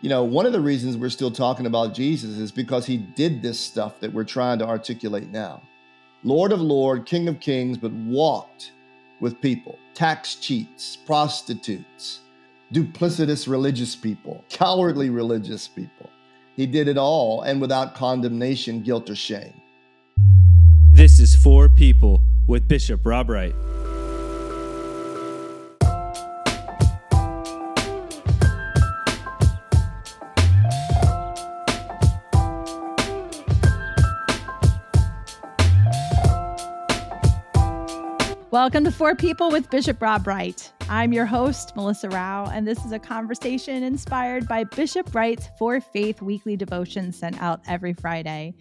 [0.00, 3.42] you know, one of the reasons we're still talking about Jesus is because he did
[3.42, 5.62] this stuff that we're trying to articulate now.
[6.22, 8.72] Lord of Lord, King of Kings, but walked
[9.20, 12.20] with people, tax cheats, prostitutes,
[12.72, 16.08] duplicitous religious people, cowardly religious people.
[16.56, 19.52] He did it all and without condemnation, guilt, or shame.
[20.92, 23.54] This is For People with Bishop Rob Wright.
[38.52, 40.72] Welcome to For People with Bishop Rob Wright.
[40.88, 45.80] I'm your host, Melissa Rao, and this is a conversation inspired by Bishop Wright's For
[45.80, 48.54] Faith weekly devotion sent out every Friday.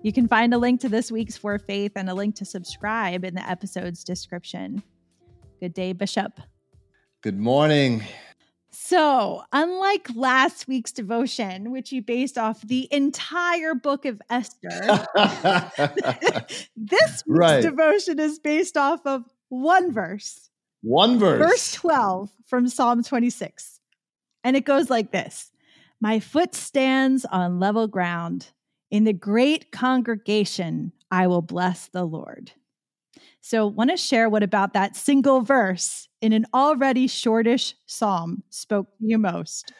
[0.00, 3.24] You can find a link to this week's For Faith and a link to subscribe
[3.24, 4.80] in the episode's description.
[5.58, 6.40] Good day, Bishop.
[7.20, 8.04] Good morning.
[8.74, 14.70] So, unlike last week's devotion, which you based off the entire book of Esther,
[16.76, 17.62] this week's right.
[17.62, 20.48] devotion is based off of one verse.
[20.80, 21.38] One verse.
[21.38, 23.78] Verse 12 from Psalm 26.
[24.42, 25.52] And it goes like this
[26.00, 28.48] My foot stands on level ground.
[28.90, 32.52] In the great congregation, I will bless the Lord.
[33.42, 38.86] So, want to share what about that single verse in an already shortish psalm spoke
[38.98, 39.72] to you most?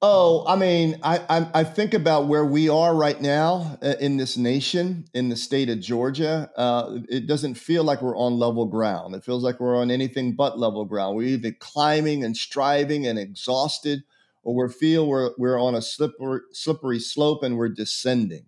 [0.00, 4.16] Oh, I mean, I, I, I think about where we are right now uh, in
[4.16, 6.48] this nation, in the state of Georgia.
[6.56, 9.16] Uh, it doesn't feel like we're on level ground.
[9.16, 11.16] It feels like we're on anything but level ground.
[11.16, 14.04] We're either climbing and striving and exhausted,
[14.44, 18.46] or we feel we're we're on a slippery slippery slope and we're descending.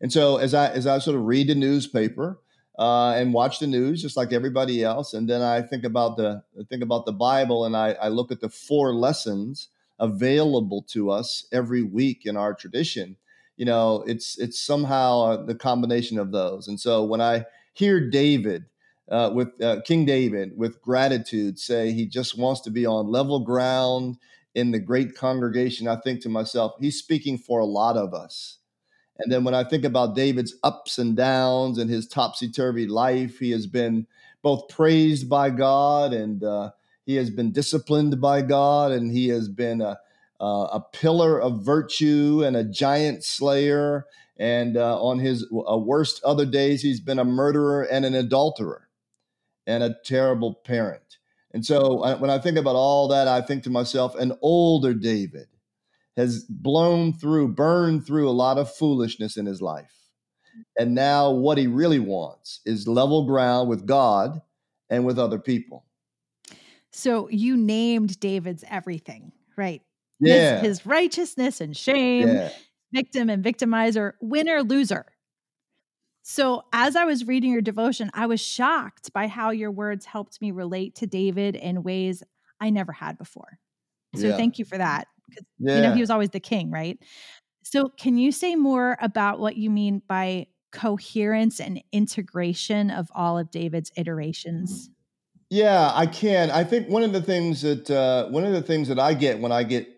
[0.00, 2.40] And so, as I as I sort of read the newspaper,
[2.78, 5.12] uh, and watch the news just like everybody else.
[5.12, 8.40] And then I think about the think about the Bible and I, I look at
[8.40, 13.16] the four lessons available to us every week in our tradition.
[13.56, 16.68] You know, it's it's somehow uh, the combination of those.
[16.68, 18.66] And so when I hear David
[19.10, 23.40] uh, with uh, King David with gratitude say he just wants to be on level
[23.40, 24.18] ground
[24.54, 28.58] in the great congregation, I think to myself, he's speaking for a lot of us
[29.18, 33.38] and then when I think about David's ups and downs and his topsy turvy life,
[33.38, 34.06] he has been
[34.42, 36.70] both praised by God and uh,
[37.04, 39.98] he has been disciplined by God and he has been a,
[40.40, 44.06] a pillar of virtue and a giant slayer.
[44.38, 48.88] And uh, on his uh, worst other days, he's been a murderer and an adulterer
[49.66, 51.18] and a terrible parent.
[51.52, 54.94] And so uh, when I think about all that, I think to myself, an older
[54.94, 55.48] David
[56.18, 59.94] has blown through, burned through a lot of foolishness in his life.
[60.76, 64.42] And now what he really wants is level ground with God
[64.90, 65.84] and with other people.
[66.90, 69.80] So you named David's everything, right?
[70.18, 70.56] Yeah.
[70.58, 72.50] His, his righteousness and shame, yeah.
[72.92, 75.06] victim and victimizer, winner, loser.
[76.22, 80.42] So, as I was reading your devotion, I was shocked by how your words helped
[80.42, 82.22] me relate to David in ways
[82.60, 83.58] I never had before.
[84.14, 84.36] So, yeah.
[84.36, 85.76] thank you for that because yeah.
[85.76, 86.98] you know he was always the king, right?
[87.62, 93.38] So, can you say more about what you mean by coherence and integration of all
[93.38, 94.90] of David's iterations?
[95.50, 96.50] Yeah, I can.
[96.50, 99.38] I think one of the things that uh, one of the things that I get
[99.38, 99.88] when I get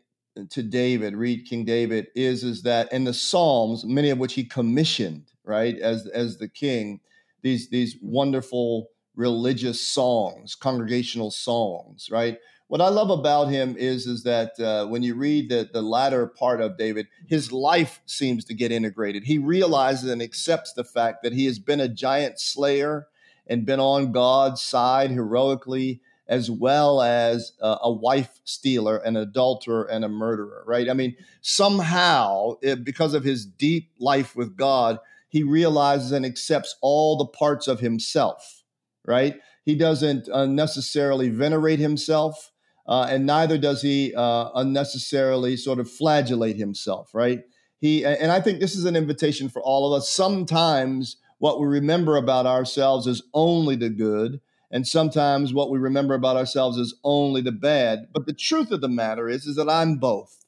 [0.51, 4.45] to David, read King David, is is that in the Psalms, many of which he
[4.45, 7.01] commissioned, right, as as the king,
[7.43, 12.39] these these wonderful religious songs, congregational songs, right,
[12.71, 16.29] what I love about him is is that uh, when you read the the latter
[16.29, 19.25] part of David, his life seems to get integrated.
[19.25, 23.09] He realizes and accepts the fact that he has been a giant slayer
[23.49, 29.91] and been on God's side heroically, as well as uh, a wife stealer, an adulterer,
[29.91, 30.63] and a murderer.
[30.65, 30.89] Right?
[30.89, 36.77] I mean, somehow it, because of his deep life with God, he realizes and accepts
[36.81, 38.63] all the parts of himself.
[39.05, 39.41] Right?
[39.65, 42.53] He doesn't uh, necessarily venerate himself
[42.91, 47.45] uh, and neither does he uh, unnecessarily sort of flagellate himself, right?
[47.79, 50.09] He and I think this is an invitation for all of us.
[50.11, 54.41] Sometimes what we remember about ourselves is only the good,
[54.73, 58.09] and sometimes what we remember about ourselves is only the bad.
[58.13, 60.45] But the truth of the matter is, is that I'm both.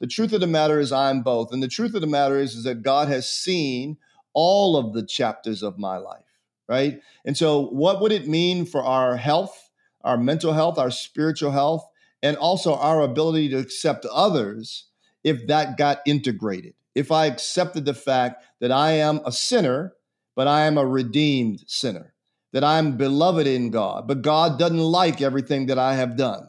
[0.00, 2.54] The truth of the matter is I'm both, and the truth of the matter is,
[2.54, 3.98] is that God has seen
[4.32, 7.02] all of the chapters of my life, right?
[7.26, 9.69] And so, what would it mean for our health?
[10.02, 11.86] Our mental health, our spiritual health,
[12.22, 14.86] and also our ability to accept others
[15.24, 16.74] if that got integrated.
[16.94, 19.94] If I accepted the fact that I am a sinner,
[20.34, 22.14] but I am a redeemed sinner,
[22.52, 26.48] that I'm beloved in God, but God doesn't like everything that I have done.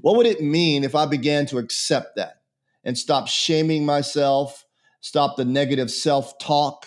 [0.00, 2.40] What would it mean if I began to accept that?
[2.84, 4.66] and stop shaming myself,
[5.00, 6.86] stop the negative self talk,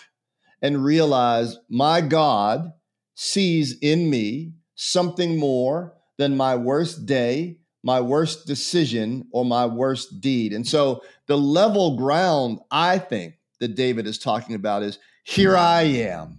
[0.62, 2.72] and realize my God
[3.14, 10.20] sees in me something more than my worst day, my worst decision, or my worst
[10.20, 10.52] deed.
[10.52, 15.82] And so the level ground I think that David is talking about is here I
[15.82, 16.38] am,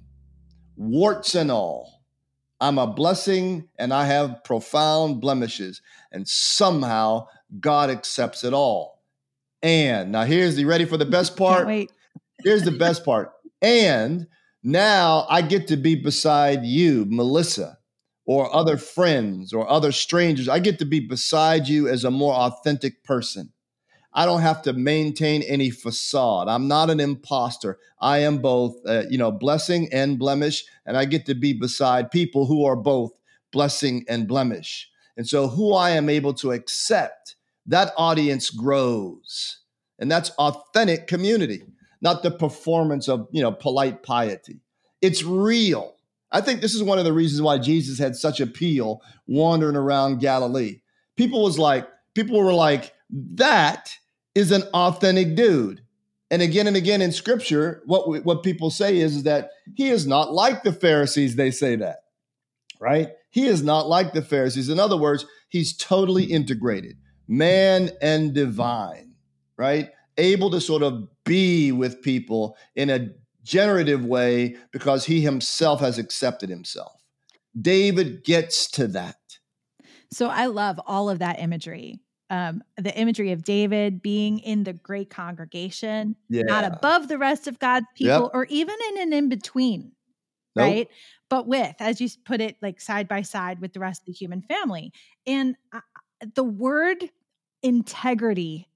[0.77, 2.01] warts and all.
[2.61, 5.81] I'm a blessing and I have profound blemishes,
[6.11, 7.27] and somehow
[7.59, 9.03] God accepts it all.
[9.61, 11.67] And now here's the ready for the best part.
[11.67, 11.91] wait.
[12.41, 13.33] Here's the best part.
[13.61, 14.27] And
[14.63, 17.78] now I get to be beside you, Melissa,
[18.29, 20.47] or other friends or other strangers.
[20.47, 23.51] I get to be beside you as a more authentic person.
[24.13, 26.47] I don't have to maintain any facade.
[26.47, 27.79] I'm not an imposter.
[27.99, 32.11] I am both, uh, you know, blessing and blemish, and I get to be beside
[32.11, 33.13] people who are both
[33.51, 34.87] blessing and blemish.
[35.17, 37.35] And so, who I am able to accept,
[37.65, 39.57] that audience grows,
[39.97, 41.63] and that's authentic community,
[41.99, 44.59] not the performance of you know polite piety.
[45.01, 45.95] It's real.
[46.31, 50.19] I think this is one of the reasons why Jesus had such appeal wandering around
[50.19, 50.81] Galilee.
[51.15, 53.97] People was like, people were like that
[54.35, 55.81] is an authentic dude.
[56.31, 60.05] And again and again in scripture, what what people say is, is that he is
[60.05, 61.35] not like the Pharisees.
[61.35, 62.03] They say that,
[62.79, 63.09] right?
[63.31, 64.69] He is not like the Pharisees.
[64.69, 66.97] In other words, he's totally integrated,
[67.27, 69.15] man and divine,
[69.57, 69.89] right?
[70.19, 73.09] Able to sort of be with people in a
[73.43, 77.01] generative way because he himself has accepted himself.
[77.59, 79.17] David gets to that.
[80.11, 81.99] So I love all of that imagery
[82.29, 86.43] um, the imagery of David being in the great congregation, yeah.
[86.43, 88.31] not above the rest of God's people, yep.
[88.33, 89.91] or even in an in between,
[90.55, 90.65] nope.
[90.65, 90.87] right?
[91.29, 94.13] But with, as you put it, like side by side with the rest of the
[94.13, 94.91] human family.
[95.25, 95.81] And uh,
[96.35, 97.09] the word
[97.63, 98.67] integrity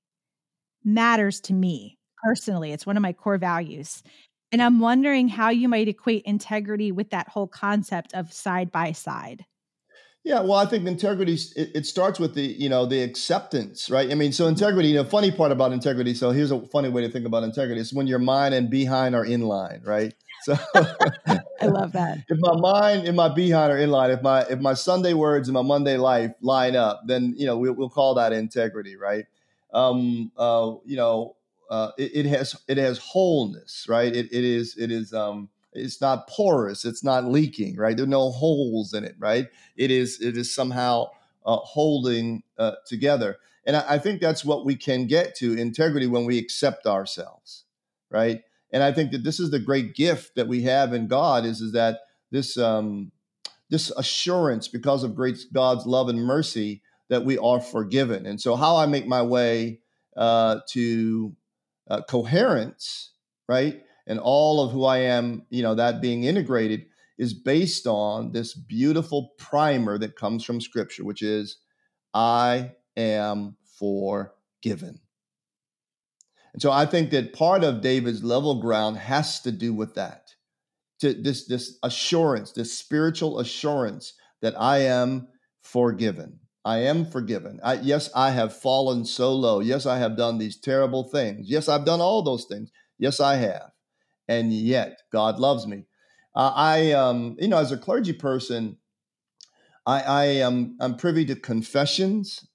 [0.84, 2.72] matters to me personally.
[2.72, 4.02] It's one of my core values.
[4.54, 8.92] And I'm wondering how you might equate integrity with that whole concept of side by
[8.92, 9.46] side.
[10.24, 14.10] Yeah, well, I think integrity it, it, starts with the you know the acceptance, right?
[14.10, 14.90] I mean, so integrity.
[14.90, 16.14] You know, funny part about integrity.
[16.14, 19.16] So here's a funny way to think about integrity: is when your mind and behind
[19.16, 20.14] are in line, right?
[20.44, 22.20] So I love that.
[22.30, 25.50] If my mind and my behind are in line, if my if my Sunday words
[25.50, 29.26] and my Monday life line up, then you know we'll, we'll call that integrity, right?
[29.74, 31.36] Um, uh, you know,
[31.74, 34.16] uh, it, it, has it has wholeness, right?
[34.16, 37.98] It, it is it is um, it's not porous it's not leaking right?
[37.98, 39.48] There are no holes in it right?
[39.76, 41.08] It is it is somehow
[41.48, 43.38] uh, holding uh, together.
[43.66, 47.66] And I, I, think that's what we can get to integrity when we accept ourselves
[48.12, 48.44] right?
[48.72, 51.60] And i think that this is the great gift that we have in god is,
[51.60, 53.12] is that this um,
[53.72, 58.28] this assurance because of great god's love and mercy that we are forgiven.
[58.28, 59.80] And so how i make my way
[60.16, 61.36] uh, to
[61.90, 63.12] uh, coherence
[63.48, 66.86] right and all of who I am, you know, that being integrated
[67.18, 71.60] is based on this beautiful primer that comes from scripture, which is,
[72.14, 75.00] I am forgiven.
[76.54, 80.32] And so I think that part of David's level ground has to do with that.
[81.02, 85.28] To this, this assurance, this spiritual assurance that I am
[85.62, 86.40] forgiven.
[86.66, 87.60] I am forgiven.
[87.64, 89.60] I, yes, I have fallen so low.
[89.60, 91.50] Yes, I have done these terrible things.
[91.50, 92.72] Yes, I've done all those things.
[92.98, 93.72] Yes, I have
[94.28, 95.86] and yet God loves me.
[96.36, 98.78] Uh, I, um, you know, as a clergy person,
[99.86, 102.48] I, I am I'm privy to confessions,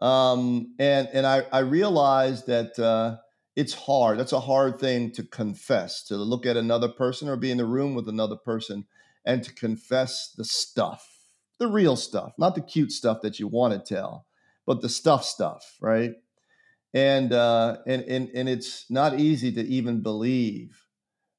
[0.00, 3.18] um, and and I, I realize that uh,
[3.54, 4.18] it's hard.
[4.18, 6.04] That's a hard thing to confess.
[6.04, 8.86] To look at another person or be in the room with another person
[9.24, 11.17] and to confess the stuff,
[11.58, 14.26] the real stuff, not the cute stuff that you want to tell,
[14.66, 16.12] but the stuff stuff, right?
[16.94, 20.84] and uh, and and and it's not easy to even believe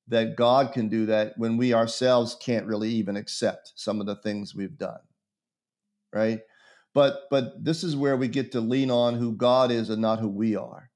[0.08, 4.16] that God can do that when we ourselves can't really even accept some of the
[4.16, 5.00] things we've done,
[6.14, 6.42] right?
[6.94, 10.20] But but this is where we get to lean on who God is and not
[10.20, 10.90] who we are,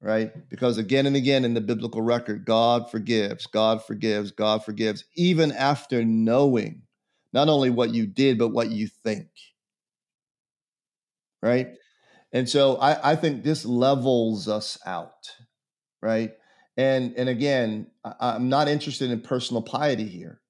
[0.00, 0.32] right?
[0.48, 5.52] Because again and again in the biblical record, God forgives, God forgives, God forgives, even
[5.52, 6.82] after knowing
[7.32, 9.28] not only what you did but what you think,
[11.42, 11.68] right?
[12.32, 15.30] And so I, I think this levels us out,
[16.00, 16.32] right?
[16.76, 20.40] And and again, I, am not interested in personal piety here.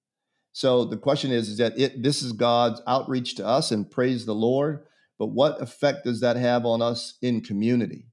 [0.53, 4.27] So the question is, is that it this is God's outreach to us and praise
[4.27, 4.85] the Lord,
[5.19, 8.07] but what effect does that have on us in community?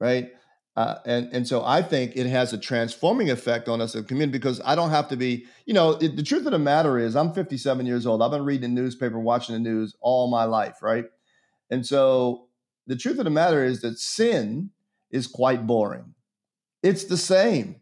[0.00, 0.30] Right?
[0.76, 4.36] Uh, and and so I think it has a transforming effect on us in community
[4.36, 7.14] because I don't have to be, you know, it, the truth of the matter is
[7.14, 8.22] I'm 57 years old.
[8.22, 11.04] I've been reading the newspaper, watching the news all my life, right?
[11.70, 12.48] And so
[12.88, 14.70] the truth of the matter is that sin
[15.10, 16.14] is quite boring.
[16.82, 17.80] It's the same.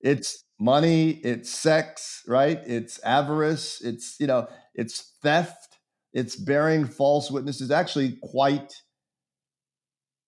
[0.00, 2.60] It's money, it's sex, right?
[2.66, 5.78] It's avarice, it's, you know, it's theft,
[6.12, 7.70] it's bearing false witnesses.
[7.70, 8.74] Actually, quite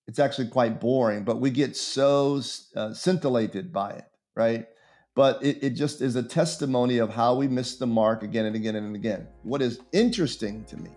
[0.07, 2.41] it's actually quite boring, but we get so
[2.77, 4.05] uh, scintillated by it,
[4.35, 4.67] right?
[5.15, 8.57] But it, it just is a testimony of how we miss the mark again and
[8.57, 9.29] again and again.
[9.43, 10.91] What is interesting to me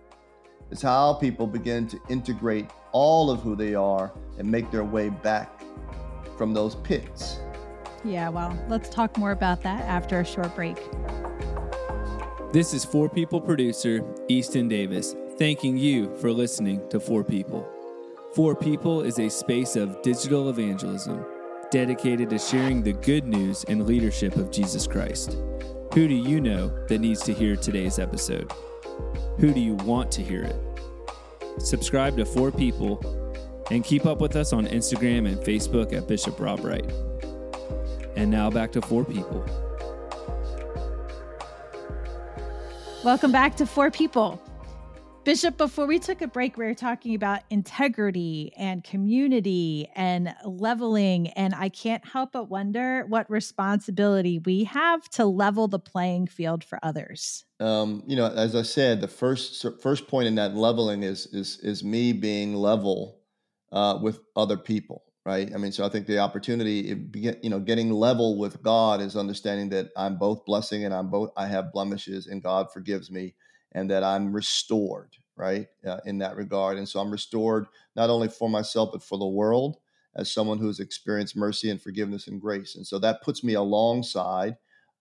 [0.72, 5.10] is how people begin to integrate all of who they are and make their way
[5.10, 5.62] back
[6.38, 7.40] from those pits.
[8.04, 10.78] Yeah, well, let's talk more about that after a short break.
[12.52, 17.75] This is For People producer Easton Davis, thanking you for listening to For People.
[18.36, 21.26] For People is a space of digital evangelism
[21.72, 25.38] dedicated to sharing the good news and leadership of Jesus Christ.
[25.94, 28.52] Who do you know that needs to hear today's episode?
[29.40, 31.62] Who do you want to hear it?
[31.62, 33.00] Subscribe to For People
[33.72, 36.92] and keep up with us on Instagram and Facebook at Bishop Rob Wright.
[38.18, 39.46] And now back to For People.
[43.02, 44.42] Welcome back to For People.
[45.26, 51.30] Bishop, before we took a break, we were talking about integrity and community and leveling.
[51.30, 56.64] And I can't help but wonder what responsibility we have to level the playing field
[56.64, 57.44] for others.
[57.60, 61.60] Um, you know, as I said, the first first point in that leveling is is
[61.64, 63.18] is me being level
[63.72, 65.52] uh, with other people right?
[65.56, 66.96] I mean, so I think the opportunity,
[67.42, 71.32] you know, getting level with God is understanding that I'm both blessing and I'm both
[71.36, 73.34] I have blemishes and God forgives me,
[73.76, 76.78] and that I'm restored, right, uh, in that regard.
[76.80, 79.78] And so I'm restored not only for myself but for the world
[80.16, 82.76] as someone who's experienced mercy and forgiveness and grace.
[82.76, 84.56] And so that puts me alongside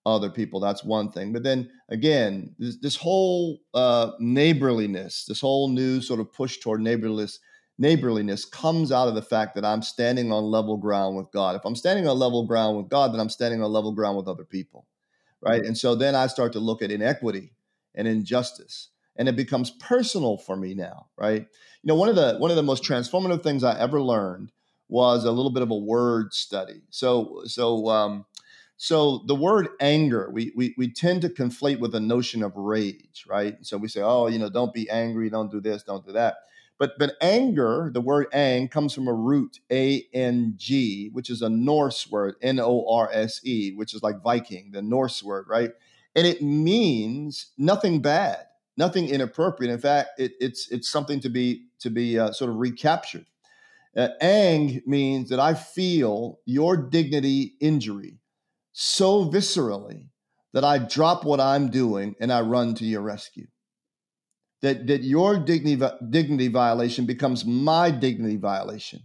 [0.04, 0.60] other people.
[0.60, 1.32] That's one thing.
[1.32, 6.82] But then again, this, this whole uh, neighborliness, this whole new sort of push toward
[6.82, 7.38] neighborliness
[7.76, 11.56] neighborliness comes out of the fact that I'm standing on level ground with God.
[11.56, 14.28] If I'm standing on level ground with God, then I'm standing on level ground with
[14.28, 14.86] other people.
[15.40, 15.64] Right.
[15.64, 17.50] And so then I start to look at inequity
[17.94, 18.88] and injustice.
[19.16, 21.42] And it becomes personal for me now, right?
[21.42, 24.50] You know, one of the one of the most transformative things I ever learned
[24.88, 26.82] was a little bit of a word study.
[26.90, 28.26] So so um,
[28.76, 33.24] so the word anger, we, we we tend to conflate with the notion of rage,
[33.28, 33.56] right?
[33.62, 36.38] So we say, oh, you know, don't be angry, don't do this, don't do that.
[36.76, 41.40] But but anger, the word ang comes from a root A N G, which is
[41.40, 45.46] a Norse word, N O R S E, which is like Viking, the Norse word,
[45.48, 45.70] right?
[46.16, 49.72] And it means nothing bad, nothing inappropriate.
[49.72, 53.26] In fact, it, it's it's something to be to be uh, sort of recaptured.
[53.96, 58.18] Uh, ang means that I feel your dignity injury
[58.72, 60.08] so viscerally
[60.52, 63.46] that I drop what I'm doing and I run to your rescue
[64.64, 69.00] that, that your dignity, dignity violation becomes my dignity violation.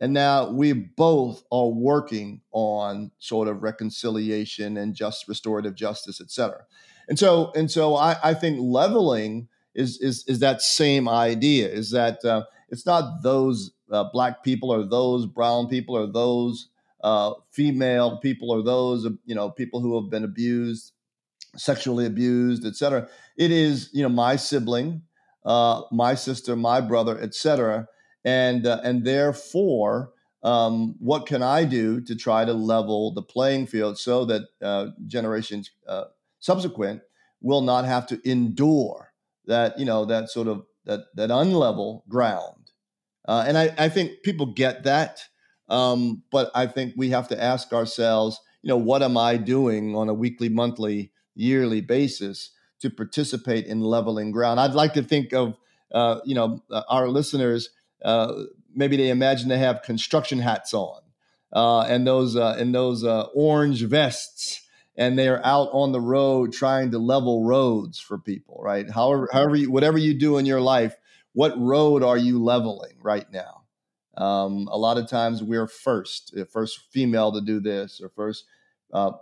[0.00, 6.30] And now we both are working on sort of reconciliation and just restorative justice, et
[6.30, 6.64] cetera.
[7.08, 11.90] And so, and so I, I think leveling is, is, is that same idea is
[11.90, 16.68] that uh, it's not those uh, black people or those brown people or those
[17.02, 20.92] uh, female people or those, you know, people who have been abused
[21.56, 23.08] sexually abused, et cetera.
[23.36, 25.02] It is you know my sibling,
[25.44, 27.88] uh, my sister, my brother, etc.
[28.28, 33.66] And uh, and therefore, um, what can I do to try to level the playing
[33.66, 36.04] field so that uh, generations uh,
[36.38, 37.02] subsequent
[37.40, 39.12] will not have to endure
[39.46, 42.72] that you know that sort of that that unlevel ground.
[43.26, 45.20] Uh, and I, I think people get that,
[45.68, 49.94] um, but I think we have to ask ourselves, you know, what am I doing
[49.94, 54.60] on a weekly, monthly yearly basis to participate in leveling ground.
[54.60, 55.56] I'd like to think of
[55.92, 57.70] uh, you know uh, our listeners.
[58.02, 61.00] Uh, maybe they imagine they have construction hats on
[61.52, 64.62] uh, and those uh, and those uh, orange vests,
[64.96, 68.60] and they are out on the road trying to level roads for people.
[68.62, 68.90] Right?
[68.90, 70.96] However, however, you, whatever you do in your life,
[71.32, 73.62] what road are you leveling right now?
[74.16, 78.44] Um, a lot of times we're first, first female to do this, or first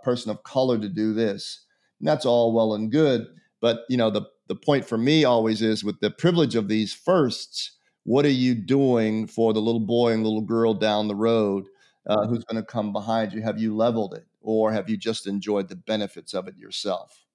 [0.03, 1.65] person of color to do this.
[1.99, 3.27] And that's all well and good.
[3.61, 6.93] But you know, the the point for me always is with the privilege of these
[6.93, 7.76] firsts,
[8.07, 11.67] what are you doing for the little boy and little girl down the road
[12.05, 13.41] uh, who's going to come behind you?
[13.41, 17.25] Have you leveled it, or have you just enjoyed the benefits of it yourself?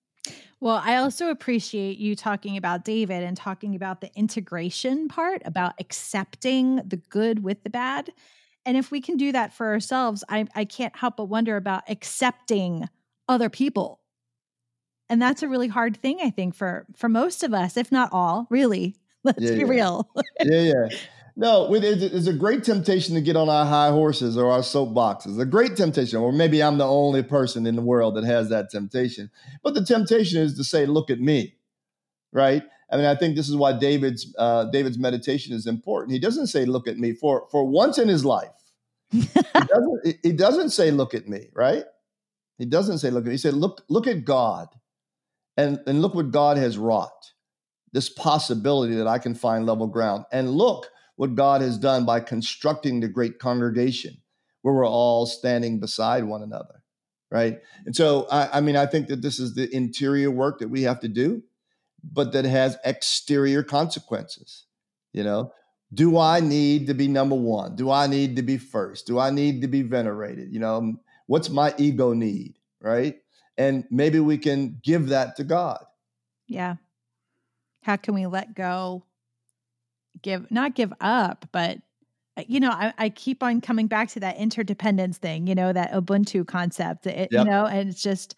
[0.61, 5.75] Well, I also appreciate you talking about David and talking about the integration part about
[5.79, 8.11] accepting the good with the bad.
[8.65, 11.83] And if we can do that for ourselves, I, I can't help but wonder about
[11.91, 12.89] accepting
[13.29, 14.01] other people
[15.13, 18.09] and that's a really hard thing i think for for most of us if not
[18.13, 19.65] all really let's yeah, be yeah.
[19.65, 20.09] real
[20.41, 20.89] yeah yeah
[21.35, 25.41] No, it's a great temptation to get on our high horses or our soapboxes.
[25.41, 28.69] A great temptation, or maybe I'm the only person in the world that has that
[28.69, 29.31] temptation.
[29.63, 31.55] But the temptation is to say, "Look at me,"
[32.33, 32.63] right?
[32.91, 36.13] I mean, I think this is why David's uh, David's meditation is important.
[36.13, 38.51] He doesn't say, "Look at me." For for once in his life,
[39.11, 39.21] he,
[39.55, 41.85] doesn't, he doesn't say, "Look at me," right?
[42.59, 43.33] He doesn't say, "Look at." Me.
[43.33, 44.69] He said, "Look, look at God,
[45.57, 47.32] and and look what God has wrought.
[47.93, 52.21] This possibility that I can find level ground, and look." what God has done by
[52.21, 54.17] constructing the great congregation
[54.63, 56.83] where we're all standing beside one another,
[57.31, 57.59] right?
[57.85, 60.83] And so, I, I mean, I think that this is the interior work that we
[60.83, 61.43] have to do,
[62.03, 64.65] but that has exterior consequences.
[65.13, 65.53] You know,
[65.93, 67.77] do I need to be number one?
[67.77, 69.07] Do I need to be first?
[69.07, 70.53] Do I need to be venerated?
[70.53, 70.95] You know,
[71.27, 73.17] what's my ego need, right?
[73.59, 75.85] And maybe we can give that to God.
[76.49, 76.77] Yeah.
[77.83, 79.05] How can we let go
[80.23, 81.79] give not give up, but
[82.37, 85.71] uh, you know, I, I, keep on coming back to that interdependence thing, you know,
[85.73, 87.45] that Ubuntu concept, it, yep.
[87.45, 88.37] you know, and it's just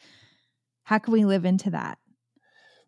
[0.82, 1.98] how can we live into that?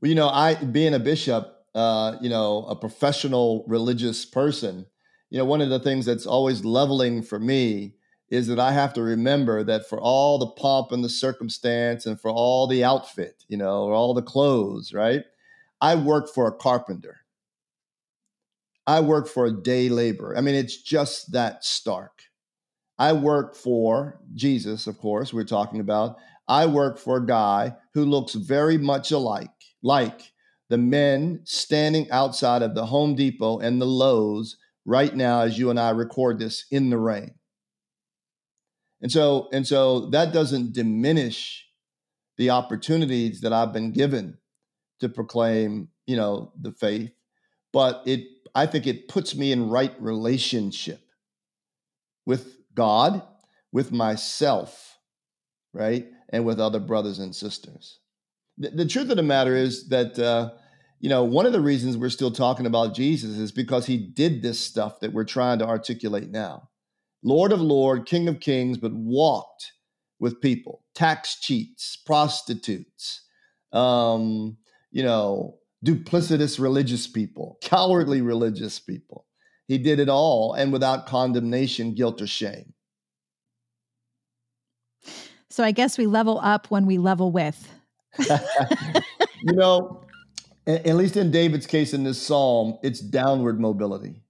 [0.00, 4.86] Well, you know, I being a bishop, uh, you know, a professional religious person,
[5.30, 7.94] you know, one of the things that's always leveling for me
[8.28, 12.20] is that I have to remember that for all the pomp and the circumstance and
[12.20, 15.24] for all the outfit, you know, or all the clothes, right?
[15.80, 17.18] I work for a carpenter.
[18.86, 20.36] I work for a day labor.
[20.36, 22.22] I mean, it's just that stark.
[22.98, 26.16] I work for Jesus, of course, we're talking about.
[26.48, 29.50] I work for a guy who looks very much alike,
[29.82, 30.32] like
[30.68, 35.68] the men standing outside of the Home Depot and the Lowe's right now as you
[35.68, 37.34] and I record this in the rain.
[39.02, 41.66] And so and so that doesn't diminish
[42.38, 44.38] the opportunities that I've been given
[45.00, 47.12] to proclaim, you know, the faith,
[47.72, 51.00] but it I think it puts me in right relationship
[52.24, 53.22] with God,
[53.70, 54.98] with myself,
[55.74, 56.06] right?
[56.30, 58.00] And with other brothers and sisters.
[58.56, 60.52] The, the truth of the matter is that, uh,
[61.00, 64.40] you know, one of the reasons we're still talking about Jesus is because he did
[64.40, 66.70] this stuff that we're trying to articulate now.
[67.22, 69.72] Lord of Lord, King of Kings, but walked
[70.18, 73.22] with people, tax cheats, prostitutes,
[73.72, 74.56] um,
[74.96, 79.26] you know, duplicitous religious people, cowardly religious people.
[79.68, 82.72] He did it all and without condemnation, guilt, or shame.
[85.50, 87.70] So I guess we level up when we level with.
[88.18, 90.02] you know,
[90.66, 94.22] at least in David's case in this psalm, it's downward mobility.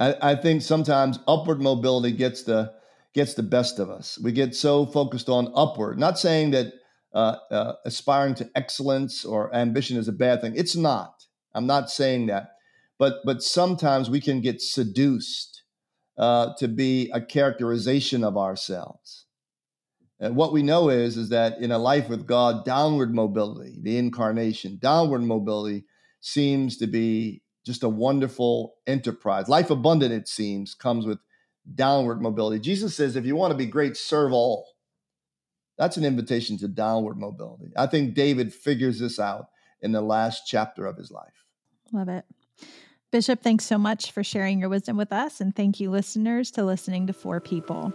[0.00, 2.72] I, I think sometimes upward mobility gets the
[3.12, 4.18] gets the best of us.
[4.18, 5.98] We get so focused on upward.
[5.98, 6.72] Not saying that
[7.14, 10.54] uh, uh, aspiring to excellence or ambition is a bad thing.
[10.56, 11.24] It's not.
[11.54, 12.50] I'm not saying that,
[12.98, 15.62] but but sometimes we can get seduced
[16.18, 19.26] uh, to be a characterization of ourselves.
[20.20, 23.98] And what we know is is that in a life with God, downward mobility, the
[23.98, 25.84] incarnation, downward mobility
[26.20, 29.48] seems to be just a wonderful enterprise.
[29.48, 31.18] Life abundant, it seems, comes with
[31.74, 32.60] downward mobility.
[32.60, 34.73] Jesus says, if you want to be great, serve all.
[35.78, 37.72] That's an invitation to downward mobility.
[37.76, 39.46] I think David figures this out
[39.82, 41.44] in the last chapter of his life.
[41.92, 42.24] Love it.
[43.10, 45.40] Bishop, thanks so much for sharing your wisdom with us.
[45.40, 47.92] And thank you, listeners, to listening to For People.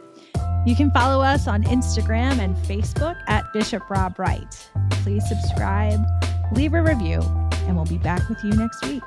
[0.65, 4.69] You can follow us on Instagram and Facebook at Bishop Rob Wright.
[4.91, 5.99] Please subscribe,
[6.53, 7.21] leave a review,
[7.65, 9.03] and we'll be back with you next week.